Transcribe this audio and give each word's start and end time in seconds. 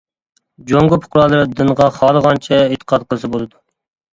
جۇڭگو 0.69 0.97
پۇقرالىرى 1.03 1.49
دىنغا 1.59 1.91
خالىغانچە 1.99 2.61
ئېتىقاد 2.63 3.07
قىلسا 3.13 3.31
بولىدۇ. 3.37 3.63